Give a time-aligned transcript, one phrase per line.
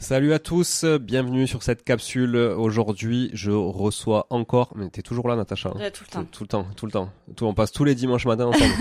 [0.00, 2.36] Salut à tous, bienvenue sur cette capsule.
[2.36, 6.24] Aujourd'hui, je reçois encore, mais t'es toujours là, Natacha hein Tout le temps.
[6.24, 7.10] Tout, le temps, tout le temps.
[7.34, 8.72] Tout, on passe tous les dimanches matin ensemble.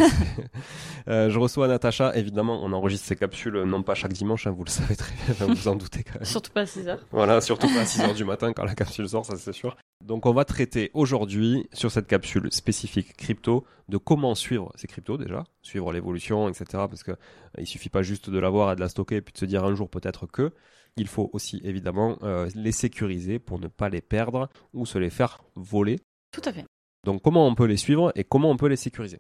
[1.08, 2.16] euh, je reçois Natacha.
[2.16, 5.48] Évidemment, on enregistre ces capsules non pas chaque dimanche, hein, vous le savez très bien,
[5.48, 6.26] vous vous en doutez quand même.
[6.26, 7.04] surtout pas à 6 heures.
[7.12, 9.76] Voilà, surtout pas à 6 heures du matin quand la capsule sort, ça c'est sûr.
[10.06, 15.18] Donc, on va traiter aujourd'hui sur cette capsule spécifique crypto de comment suivre ces cryptos
[15.18, 16.66] déjà, suivre l'évolution, etc.
[16.72, 17.16] Parce que euh,
[17.58, 19.66] il suffit pas juste de l'avoir et de la stocker et puis de se dire
[19.66, 20.52] un jour peut-être que
[20.98, 25.10] il faut aussi évidemment euh, les sécuriser pour ne pas les perdre ou se les
[25.10, 26.00] faire voler.
[26.32, 26.66] Tout à fait.
[27.06, 29.20] Donc comment on peut les suivre et comment on peut les sécuriser?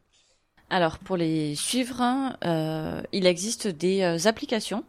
[0.69, 2.03] Alors pour les suivre,
[2.43, 4.83] euh, il existe des euh, applications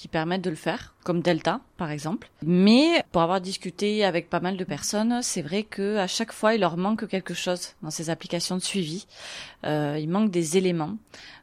[0.00, 2.30] qui permettent de le faire, comme Delta par exemple.
[2.42, 6.54] Mais pour avoir discuté avec pas mal de personnes, c'est vrai que à chaque fois
[6.54, 9.06] il leur manque quelque chose dans ces applications de suivi.
[9.66, 10.96] Euh, il manque des éléments.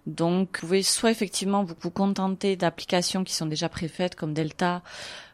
[0.08, 4.82] Donc vous pouvez soit effectivement vous, vous contenter d'applications qui sont déjà préfaites comme Delta,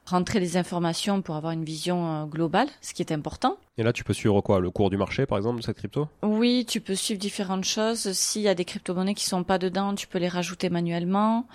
[0.06, 3.58] rentrer les informations pour avoir une vision euh, globale, ce qui est important.
[3.78, 4.60] Et là, tu peux suivre quoi?
[4.60, 6.08] Le cours du marché, par exemple, de cette crypto?
[6.22, 8.12] Oui, tu peux suivre différentes choses.
[8.12, 11.48] S'il y a des crypto-monnaies qui sont pas dedans, tu peux les rajouter manuellement.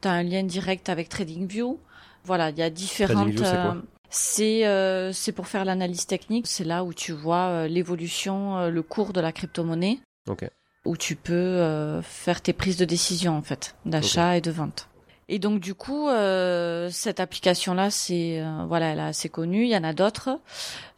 [0.00, 1.78] Tu as un lien direct avec TradingView.
[2.24, 3.42] Voilà, il y a différentes...
[4.10, 6.46] c'est euh, c'est pour faire l'analyse technique.
[6.46, 10.00] C'est là où tu vois euh, l'évolution, euh, le cours de la crypto-monnaie.
[10.28, 10.48] Ok.
[10.84, 14.38] Où tu peux euh, faire tes prises de décision en fait, d'achat okay.
[14.38, 14.88] et de vente.
[15.32, 19.62] Et donc du coup, euh, cette application-là, c'est euh, voilà, elle est assez connue.
[19.62, 20.38] Il y en a d'autres.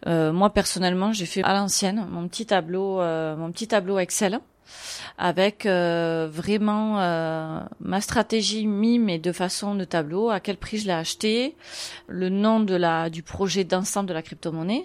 [0.08, 4.40] Euh, moi personnellement, j'ai fait à l'ancienne mon petit tableau, mon petit tableau Excel
[5.18, 6.96] avec vraiment
[7.78, 11.54] ma stratégie mime et de façon de tableau, à quel prix je l'ai acheté,
[12.08, 14.84] le nom de la du projet d'ensemble de la crypto-monnaie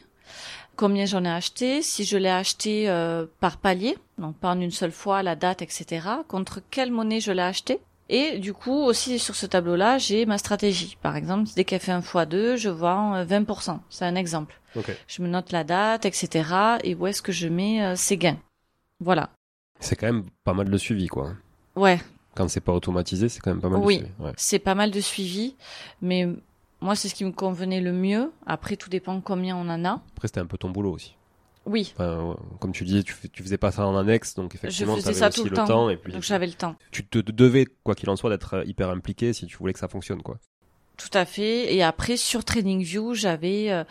[0.79, 4.71] combien j'en ai acheté, si je l'ai acheté euh, par palier, donc pas en une
[4.71, 7.81] seule fois, la date, etc., contre quelle monnaie je l'ai acheté.
[8.09, 10.97] Et du coup, aussi sur ce tableau-là, j'ai ma stratégie.
[11.01, 13.79] Par exemple, dès qu'elle fait un x2, je vends 20%.
[13.89, 14.59] C'est un exemple.
[15.07, 16.49] Je me note la date, etc.
[16.83, 18.39] Et où est-ce que je mets ces gains?
[18.99, 19.29] Voilà.
[19.79, 21.33] C'est quand même pas mal de suivi, quoi.
[21.75, 21.99] Ouais.
[22.35, 24.05] Quand c'est pas automatisé, c'est quand même pas mal de suivi.
[24.19, 25.55] Oui, c'est pas mal de suivi.
[26.01, 26.27] Mais
[26.81, 28.31] moi, c'est ce qui me convenait le mieux.
[28.45, 30.01] Après, tout dépend combien on en a.
[30.15, 31.15] Après, c'était un peu ton boulot aussi.
[31.69, 31.93] Oui.
[32.59, 35.43] comme tu disais, tu, tu faisais pas ça en annexe, donc effectivement, faisais ça tout
[35.43, 35.89] le, temps.
[35.89, 36.75] et puis, donc j'avais le temps.
[36.91, 39.79] Tu te devais, quoi qu'il en soit, d'être euh, hyper impliqué si tu voulais que
[39.79, 40.39] ça fonctionne, quoi.
[40.97, 41.73] Tout à fait.
[41.73, 43.83] Et après, sur TradingView, j'avais euh,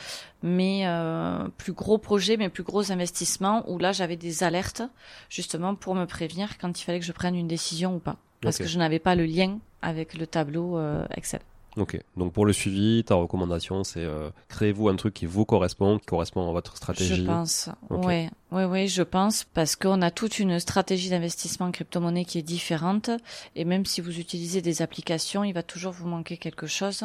[0.43, 4.83] mes euh, plus gros projets, mes plus gros investissements, où là, j'avais des alertes,
[5.31, 8.17] justement, pour me prévenir quand il fallait que je prenne une décision ou pas.
[8.41, 10.79] Parce que je n'avais pas le lien avec le tableau
[11.17, 11.41] Excel.
[11.79, 15.99] Ok, donc pour le suivi, ta recommandation, c'est euh, créez-vous un truc qui vous correspond,
[15.99, 17.23] qui correspond à votre stratégie.
[17.23, 21.71] Je pense, ouais, ouais, ouais, je pense, parce qu'on a toute une stratégie d'investissement en
[21.71, 23.11] crypto-monnaie qui est différente,
[23.55, 27.05] et même si vous utilisez des applications, il va toujours vous manquer quelque chose.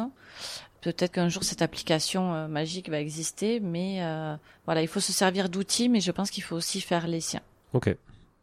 [0.80, 4.34] Peut-être qu'un jour cette application euh, magique va exister, mais euh,
[4.64, 7.42] voilà, il faut se servir d'outils, mais je pense qu'il faut aussi faire les siens.
[7.74, 7.94] Ok,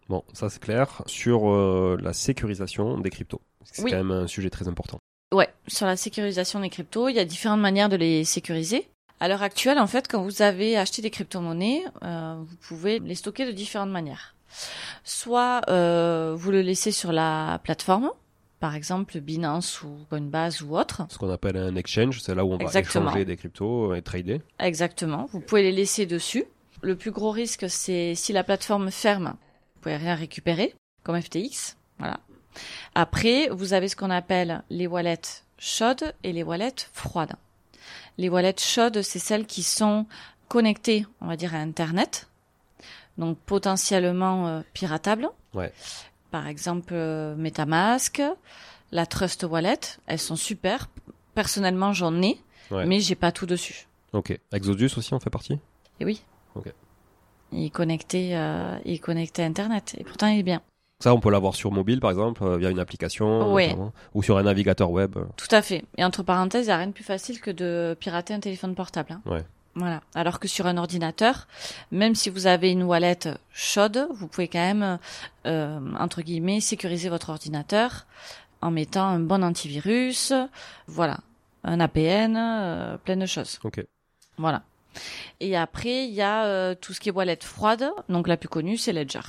[0.08, 1.04] bon, ça c'est clair.
[1.08, 1.52] Sur
[1.98, 5.01] la sécurisation des cryptos, c'est quand même un sujet très important.
[5.34, 8.90] Ouais, sur la sécurisation des cryptos, il y a différentes manières de les sécuriser.
[9.22, 13.16] À l'heure actuelle, en fait, quand vous avez acheté des crypto-monnaies, euh, vous pouvez les
[13.16, 14.36] stocker de différentes manières.
[15.04, 18.10] Soit euh, vous le laissez sur la plateforme,
[18.60, 21.04] par exemple Binance ou Coinbase ou autre.
[21.10, 24.42] Ce qu'on appelle un exchange, c'est là où on va échanger des cryptos et trader.
[24.60, 25.28] Exactement.
[25.32, 26.46] Vous pouvez les laisser dessus.
[26.82, 29.36] Le plus gros risque, c'est si la plateforme ferme,
[29.76, 30.74] vous pouvez rien récupérer,
[31.04, 31.78] comme FTX.
[32.00, 32.20] Voilà.
[32.96, 37.34] Après, vous avez ce qu'on appelle les wallets chaudes et les wallets froides.
[38.18, 40.06] Les wallets chaudes, c'est celles qui sont
[40.48, 42.28] connectées, on va dire, à Internet,
[43.18, 45.30] donc potentiellement euh, piratables.
[45.54, 45.72] Ouais.
[46.30, 48.22] Par exemple, euh, MetaMask,
[48.92, 50.90] la Trust Wallet, elles sont super.
[51.36, 52.40] Personnellement, j'en ai,
[52.72, 53.88] mais j'ai pas tout dessus.
[54.14, 54.38] Ok.
[54.52, 55.60] Exodus aussi en fait partie?
[56.00, 56.22] Et oui.
[56.56, 56.74] Ok.
[57.54, 60.62] Il est connecté, euh, il est connecté à Internet, et pourtant il est bien.
[61.02, 63.56] Ça, on peut l'avoir sur mobile, par exemple, euh, via une application,
[64.14, 65.18] ou sur un navigateur web.
[65.36, 65.84] Tout à fait.
[65.98, 68.76] Et entre parenthèses, il n'y a rien de plus facile que de pirater un téléphone
[68.76, 69.14] portable.
[69.14, 69.22] Hein.
[69.26, 69.44] Ouais.
[69.76, 70.02] Voilà.
[70.16, 71.48] Alors que sur un ordinateur,
[71.92, 73.20] même si vous avez une wallet
[73.54, 75.00] chaude, vous pouvez quand même,
[75.46, 78.06] euh, entre guillemets, sécuriser votre ordinateur
[78.62, 80.34] en mettant un bon antivirus,
[80.88, 81.20] voilà,
[81.64, 83.60] un APN, euh, plein de choses.
[83.64, 83.84] Ok.
[84.38, 84.64] Voilà.
[85.40, 87.90] Et après, il y a euh, tout ce qui est wallet froide.
[88.10, 89.20] Donc la plus connue, c'est Ledger.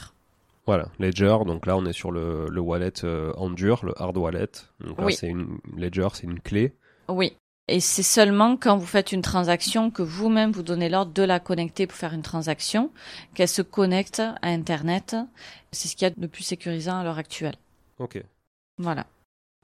[0.67, 1.39] Voilà, Ledger.
[1.47, 4.49] Donc là, on est sur le, le wallet euh, en dur, le hard wallet.
[4.81, 6.75] Donc là, c'est une Ledger, c'est une clé.
[7.09, 7.37] Oui.
[7.69, 11.41] Et c'est seulement quand vous faites une transaction que vous-même vous donnez l'ordre de la
[11.41, 12.91] connecter pour faire une transaction
[13.35, 15.17] qu'elle se connecte à Internet.
[15.71, 17.55] C'est ce qu'il y a de plus sécurisant à l'heure actuelle.
[17.99, 18.23] Ok.
[18.79, 19.07] Voilà.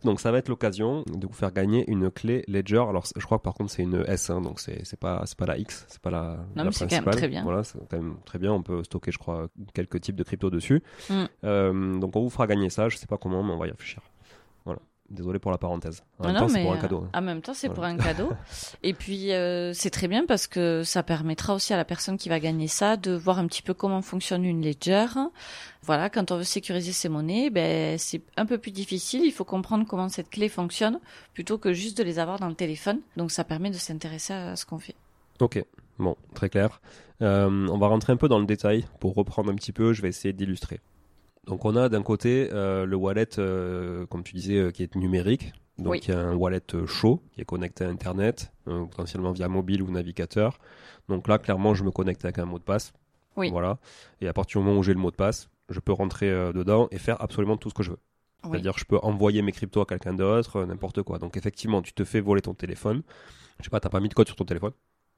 [0.05, 2.85] Donc ça va être l'occasion de vous faire gagner une clé Ledger.
[2.89, 5.37] Alors je crois que par contre c'est une S, hein, donc c'est c'est pas c'est
[5.37, 7.43] pas la X, c'est pas la, non, mais c'est quand même très bien.
[7.43, 8.53] Voilà, c'est quand même très bien.
[8.53, 10.83] On peut stocker, je crois, quelques types de crypto dessus.
[11.11, 11.25] Mm.
[11.45, 12.89] Euh, donc on vous fera gagner ça.
[12.89, 14.03] Je sais pas comment, mais on va y réfléchir.
[15.11, 16.03] Désolé pour la parenthèse.
[16.19, 16.99] En même temps, c'est pour un cadeau.
[16.99, 17.11] Hein.
[17.15, 18.31] En même temps, c'est pour un cadeau.
[18.83, 22.29] Et puis, euh, c'est très bien parce que ça permettra aussi à la personne qui
[22.29, 25.07] va gagner ça de voir un petit peu comment fonctionne une ledger.
[25.83, 29.25] Voilà, quand on veut sécuriser ses monnaies, ben, c'est un peu plus difficile.
[29.25, 31.01] Il faut comprendre comment cette clé fonctionne
[31.33, 33.01] plutôt que juste de les avoir dans le téléphone.
[33.17, 34.95] Donc, ça permet de s'intéresser à ce qu'on fait.
[35.41, 35.65] Ok,
[35.99, 36.83] bon, très clair.
[37.23, 39.95] Euh, on va rentrer un peu dans le détail pour reprendre un petit peu.
[39.95, 40.81] Je vais essayer d'illustrer.
[41.49, 44.95] Donc on a d'un côté euh, le wallet, euh, comme tu disais, euh, qui est
[44.97, 45.55] numérique.
[45.79, 49.83] Donc il y a un wallet chaud qui est connecté à Internet, potentiellement via mobile
[49.83, 50.59] ou navigateur.
[51.09, 52.93] Donc là, clairement, je me connecte avec un mot de passe.
[53.37, 53.51] Oui.
[53.51, 53.79] Voilà.
[54.21, 56.89] Et à partir du moment où j'ai le mot de passe, je peux rentrer dedans
[56.91, 57.99] et faire absolument tout ce que je veux.
[58.43, 61.19] C'est-à-dire que je peux envoyer mes cryptos à quelqu'un d'autre, n'importe quoi.
[61.19, 63.03] Donc effectivement, tu te fais voler ton téléphone.
[63.61, 64.73] Je sais pas, t'as pas mis de code sur ton téléphone?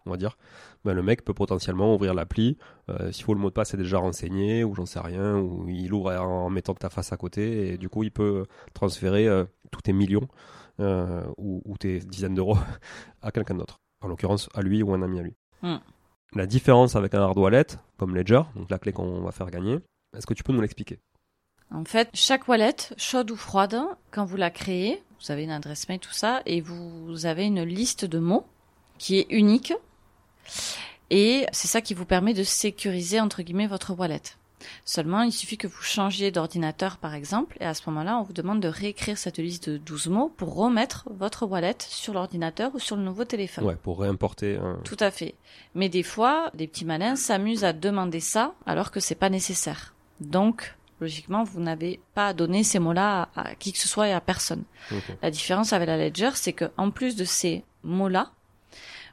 [0.07, 0.37] On va dire,
[0.85, 2.57] ben, le mec peut potentiellement ouvrir l'appli.
[2.88, 5.69] Euh, S'il faut le mot de passe est déjà renseigné, ou j'en sais rien, ou
[5.69, 9.45] il ouvre en mettant ta face à côté, et du coup il peut transférer euh,
[9.71, 10.28] tous tes millions
[10.80, 12.57] euh, ou, ou, tes dizaines d'euros
[13.23, 13.80] à quelqu'un d'autre.
[14.02, 15.35] En l'occurrence à lui ou un ami à lui.
[15.62, 15.76] Hmm.
[16.35, 17.66] La différence avec un hard wallet,
[17.99, 19.78] comme Ledger, donc la clé qu'on va faire gagner,
[20.16, 21.00] est-ce que tu peux nous l'expliquer?
[21.73, 23.78] En fait, chaque wallet, chaude ou froide,
[24.11, 27.62] quand vous la créez, vous avez une adresse mail, tout ça, et vous avez une
[27.62, 28.47] liste de mots
[28.99, 29.73] qui est unique
[31.11, 34.23] et c'est ça qui vous permet de sécuriser, entre guillemets, votre wallet.
[34.85, 38.35] Seulement, il suffit que vous changiez d'ordinateur, par exemple, et à ce moment-là, on vous
[38.35, 42.78] demande de réécrire cette liste de 12 mots pour remettre votre wallet sur l'ordinateur ou
[42.78, 43.64] sur le nouveau téléphone.
[43.64, 44.56] Ouais, pour réimporter.
[44.56, 45.35] un- Tout à fait.
[45.75, 49.94] Mais des fois, des petits malins s'amusent à demander ça alors que c'est pas nécessaire.
[50.20, 54.09] Donc, logiquement, vous n'avez pas à donner ces mots-là à, à qui que ce soit
[54.09, 54.64] et à personne.
[55.23, 58.30] La différence avec la Ledger, c'est que en plus de ces mots-là,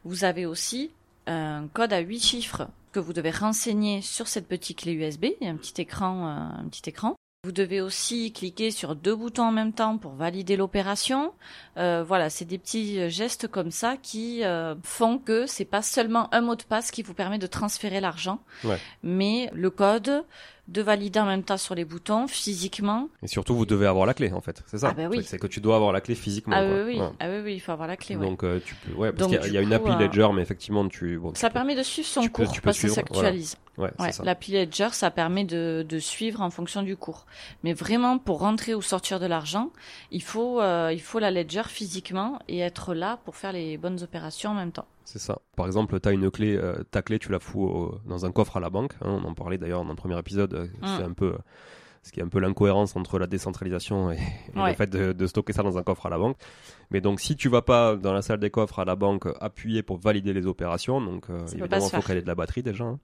[0.04, 0.92] vous avez aussi
[1.28, 5.26] un code à 8 chiffres que vous devez renseigner sur cette petite clé USB.
[5.42, 7.16] Il y a un petit écran, euh, un petit écran.
[7.44, 11.34] Vous devez aussi cliquer sur deux boutons en même temps pour valider l'opération.
[11.78, 16.34] Euh, voilà, c'est des petits gestes comme ça qui euh, font que c'est pas seulement
[16.34, 18.80] un mot de passe qui vous permet de transférer l'argent, Ouais.
[19.04, 20.26] mais le code
[20.68, 23.08] de valider en même temps sur les boutons physiquement.
[23.24, 24.64] Et surtout, vous devez avoir la clé, en fait.
[24.68, 24.90] C'est ça.
[24.92, 25.24] Ah bah oui.
[25.24, 26.56] C'est- que tu dois avoir la clé physiquement.
[26.58, 26.84] Ah quoi.
[26.86, 27.10] oui, Ouais.
[27.20, 28.16] ah oui, oui, il faut avoir la clé.
[28.18, 28.26] ouais.
[28.26, 28.94] Donc, euh, tu peux.
[28.94, 30.88] Ouais, parce qu'il y a- du il y, a une appli euh, Ledger, mais effectivement,
[30.90, 31.18] tu.
[31.20, 32.88] Bon, tu Ça peux- permet de suivre son tu peux- cours tu peux parce que
[32.90, 33.56] ça suivre, s'actualise.
[33.78, 33.92] Ouais,
[34.24, 37.26] l'appli Ledger, ça permet de, de suivre en fonction du cours.
[37.64, 39.70] Mais vraiment, pour rentrer ou sortir de l'argent,
[40.12, 44.02] il faut, euh, il faut la Ledger physiquement et être là pour faire les bonnes
[44.04, 44.88] opérations en même temps.
[45.10, 45.40] C'est ça.
[45.56, 48.32] Par exemple, tu as une clé, euh, ta clé, tu la fous au- dans un
[48.34, 48.92] coffre à la banque.
[49.02, 50.54] hein, on en parlait d'ailleurs dans le premier épisode.
[50.54, 50.98] euh, Mm.
[50.98, 51.38] C'est un peu euh,
[52.08, 54.18] ce qui est un peu l'incohérence entre la décentralisation et,
[54.56, 54.70] Ouais.
[54.72, 56.38] le fait de, de stocker ça dans un coffre à la banque.
[56.90, 59.84] Mais donc, si tu vas pas dans la salle des coffres à la banque appuyer
[59.84, 62.86] pour valider les opérations, donc euh, évidemment, il faut qu'elle ait de la batterie déjà.
[62.86, 63.00] hein,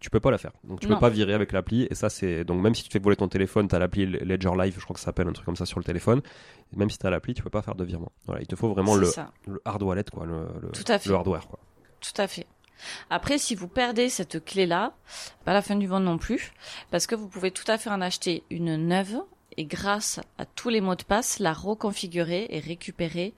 [0.00, 0.52] tu peux pas la faire.
[0.64, 0.94] Donc, tu Non.
[0.96, 1.86] peux pas virer avec l'appli.
[1.90, 4.06] Et ça, c'est donc même si tu te fais voler ton téléphone, tu as l'appli
[4.06, 6.20] Ledger Live, je crois que ça s'appelle un truc comme ça sur le téléphone.
[6.76, 8.12] Même si tu as l'appli, tu peux pas faire de virement.
[8.26, 10.84] Voilà, il te faut vraiment C'est le, ça, le hard wallet, quoi, le, le, Tout
[10.88, 11.08] à fait.
[11.08, 11.58] le hardware, quoi.
[12.00, 12.46] tout à fait.
[13.10, 14.92] Après, si vous perdez cette clé-là,
[15.44, 16.52] pas la fin du monde non plus,
[16.90, 19.16] parce que vous pouvez tout à fait en acheter une neuve
[19.56, 23.34] et grâce à tous les mots de passe, la reconfigurer et récupérer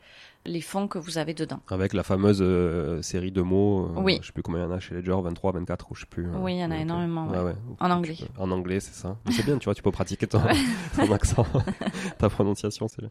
[0.47, 1.61] les fonds que vous avez dedans.
[1.71, 3.87] Avec la fameuse euh, série de mots.
[3.87, 4.19] euh, Oui.
[4.21, 6.07] Je sais plus combien il y en a chez Ledger, 23, 24 ou je sais
[6.07, 6.27] plus.
[6.27, 7.39] euh, Oui, il y en a énormément, ouais.
[7.41, 7.55] ouais.
[7.81, 8.15] En anglais.
[8.21, 9.17] Peux- En anglais, c'est ça.
[9.31, 10.43] C'est bien, tu vois, tu peux pratiquer ton,
[10.97, 11.47] ton accent,
[12.19, 13.11] ta prononciation, c'est bien.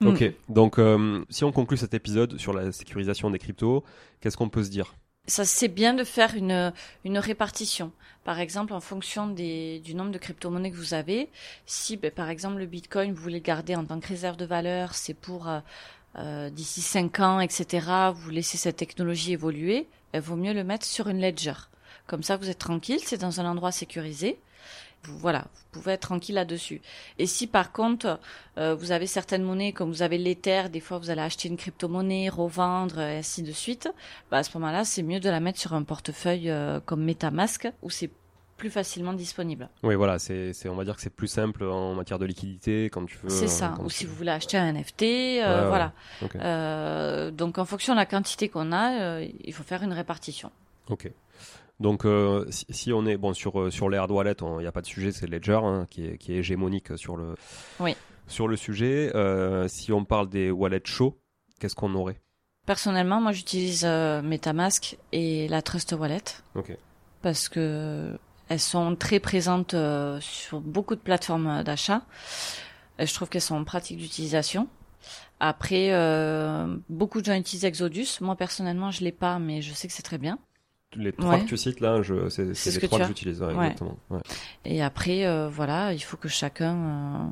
[0.00, 0.06] Mm.
[0.08, 3.84] Ok, donc euh, si on conclut cet épisode sur la sécurisation des cryptos,
[4.20, 4.92] qu'est-ce qu'on peut se dire?
[5.28, 6.72] Ça, c'est bien de faire une,
[7.04, 7.92] une répartition.
[8.24, 11.28] Par exemple, en fonction des, du nombre de crypto-monnaies que vous avez,
[11.64, 14.44] si, ben, par exemple, le Bitcoin, vous voulez le garder en tant que réserve de
[14.44, 15.60] valeur, c'est pour euh,
[16.18, 20.86] euh, d'ici 5 ans, etc., vous laissez cette technologie évoluer, il vaut mieux le mettre
[20.86, 21.54] sur une ledger.
[22.08, 24.40] Comme ça, vous êtes tranquille, c'est dans un endroit sécurisé.
[25.04, 26.80] Voilà, vous pouvez être tranquille là-dessus.
[27.18, 28.20] Et si par contre,
[28.58, 31.56] euh, vous avez certaines monnaies, comme vous avez l'Ether, des fois vous allez acheter une
[31.56, 33.88] crypto-monnaie, revendre, et ainsi de suite,
[34.30, 37.68] bah, à ce moment-là, c'est mieux de la mettre sur un portefeuille euh, comme MetaMask,
[37.82, 38.10] où c'est
[38.58, 39.68] plus facilement disponible.
[39.82, 43.04] Oui, voilà, c'est, on va dire que c'est plus simple en matière de liquidité quand
[43.04, 43.28] tu veux.
[43.28, 43.74] c'est euh, ça.
[43.80, 45.02] Ou tu- si vous voulez acheter un NFT,
[45.42, 45.68] euh, Ouais, ouais.
[45.68, 45.92] voilà.
[46.22, 46.36] Ok.
[46.36, 50.52] Euh, donc en fonction de la quantité qu'on a, euh, il faut faire une répartition.
[50.88, 51.10] Ok.
[51.82, 54.66] Donc, euh, si, si on est bon sur euh, sur les hard wallets, il n'y
[54.66, 57.34] a pas de sujet, c'est Ledger hein, qui est qui est hégémonique sur le
[57.80, 57.96] Oui.
[58.28, 59.10] sur le sujet.
[59.16, 61.18] Euh, si on parle des wallets chauds,
[61.58, 62.20] qu'est-ce qu'on aurait?
[62.66, 66.22] Personnellement, moi j'utilise euh, MetaMask et la Trust Wallet
[67.20, 68.16] parce que
[68.48, 69.74] elles sont très présentes
[70.20, 72.02] sur beaucoup de plateformes d'achat.
[73.00, 74.68] Je trouve qu'elles sont pratiques d'utilisation.
[75.40, 75.90] Après,
[76.88, 78.20] beaucoup de gens utilisent Exodus.
[78.20, 80.38] Moi personnellement, je l'ai pas, mais je sais que c'est très bien.
[80.94, 81.40] Les trois Ouais.
[81.42, 83.08] que tu cites là, je, c'est, C'est c'est ce les que trois que as.
[83.08, 83.66] j'utilise, ouais, Ouais.
[83.68, 83.96] exactement.
[84.64, 87.26] Et après, euh, voilà, il faut que chacun euh,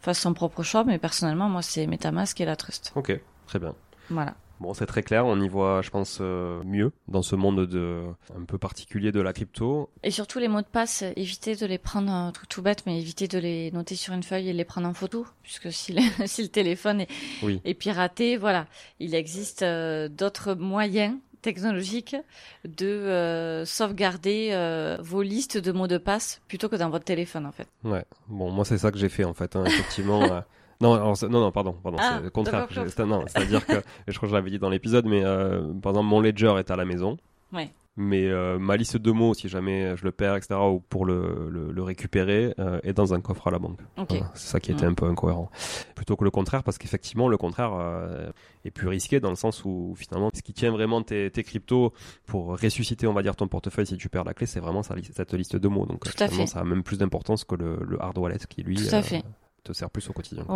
[0.00, 0.84] fasse son propre choix.
[0.84, 2.92] Mais personnellement, moi, c'est MetaMask et la Trust.
[2.94, 3.74] Ok, très bien.
[4.08, 4.34] Voilà.
[4.60, 8.02] Bon, c'est très clair, on y voit, je pense, euh, mieux dans ce monde de
[8.38, 9.88] un peu particulier de la crypto.
[10.02, 13.00] Et surtout les mots de passe, évitez de les prendre un truc tout bête, mais
[13.00, 16.02] évitez de les noter sur une feuille et les prendre en photo, puisque si le,
[16.26, 17.08] si le téléphone est,
[17.42, 17.62] Oui.
[17.64, 18.66] est piraté, voilà,
[18.98, 22.16] il existe euh, d'autres moyens technologiques
[22.64, 27.46] de euh, sauvegarder euh, vos listes de mots de passe plutôt que dans votre téléphone
[27.46, 27.66] en fait.
[27.84, 28.04] Ouais.
[28.28, 30.22] Bon, moi c'est ça que j'ai fait en fait, hein, effectivement.
[30.22, 30.40] euh,
[30.82, 32.66] Non, alors, non, non, pardon, pardon, Ah, c'est le contraire.
[32.70, 35.20] c'est-à-dire que, je crois que je l'avais dit dans l'épisode, mais
[35.82, 37.18] par exemple, mon ledger est à la maison.
[37.52, 37.70] Ouais.
[37.96, 41.48] Mais euh, ma liste de mots, si jamais je le perds, etc., ou pour le,
[41.50, 43.80] le, le récupérer, euh, est dans un coffre à la banque.
[43.96, 45.50] Voilà, c'est ça qui était un peu incohérent.
[45.96, 48.30] Plutôt que le contraire, parce qu'effectivement, le contraire euh,
[48.64, 51.92] est plus risqué dans le sens où finalement, ce qui tient vraiment tes, tes cryptos
[52.26, 54.94] pour ressusciter, on va dire, ton portefeuille si tu perds la clé, c'est vraiment sa
[55.12, 55.84] cette liste de mots.
[55.84, 56.52] Donc Tout à finalement, fait.
[56.52, 60.08] ça a même plus d'importance que le, le hard wallet qui, lui, te sert plus
[60.08, 60.46] au quotidien.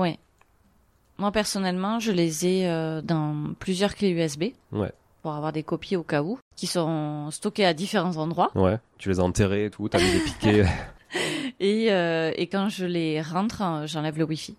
[1.19, 4.45] Moi personnellement, je les ai dans plusieurs clés USB.
[4.73, 4.93] Ouais.
[5.25, 8.51] Pour avoir des copies au cas où, qui sont stockées à différents endroits.
[8.55, 10.67] Ouais, tu les as enterrés et tout, t'as mis des piquets.
[11.61, 14.55] Et, euh, et quand je les rentre, euh, j'enlève le Wi-Fi.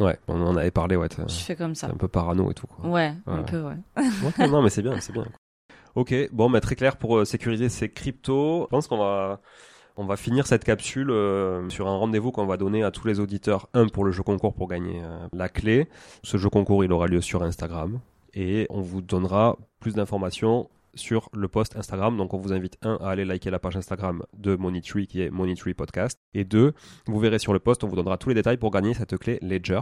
[0.00, 1.86] ouais, on en avait parlé, ouais, Je fais comme ça.
[1.86, 2.66] un peu parano et tout.
[2.66, 2.90] Quoi.
[2.90, 3.62] Ouais, un peu,
[4.38, 4.48] ouais.
[4.48, 5.26] Non, mais c'est bien, c'est bien.
[5.94, 8.62] Ok, bon, bah, très clair pour euh, sécuriser ces cryptos.
[8.64, 9.40] Je pense qu'on va
[9.96, 13.20] On va finir cette capsule euh, sur un rendez-vous qu'on va donner à tous les
[13.20, 13.68] auditeurs.
[13.74, 15.88] Un pour le jeu concours pour gagner euh, la clé.
[16.24, 18.00] Ce jeu concours, il aura lieu sur Instagram.
[18.34, 22.16] Et on vous donnera plus d'informations sur le post Instagram.
[22.16, 25.30] Donc on vous invite un à aller liker la page Instagram de Monitree qui est
[25.30, 26.72] Monitree Podcast et deux,
[27.06, 29.38] vous verrez sur le post, on vous donnera tous les détails pour gagner cette clé
[29.42, 29.80] Ledger.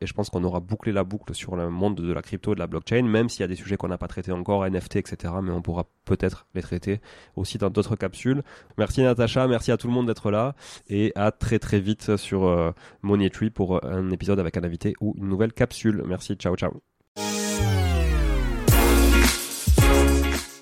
[0.00, 2.54] Et je pense qu'on aura bouclé la boucle sur le monde de la crypto et
[2.54, 4.96] de la blockchain, même s'il y a des sujets qu'on n'a pas traités encore, NFT,
[4.96, 5.34] etc.
[5.42, 7.00] Mais on pourra peut-être les traiter
[7.36, 8.42] aussi dans d'autres capsules.
[8.78, 10.54] Merci Natacha, merci à tout le monde d'être là
[10.88, 12.72] et à très très vite sur euh,
[13.02, 16.02] Monitree pour un épisode avec un invité ou une nouvelle capsule.
[16.06, 16.93] Merci, ciao ciao.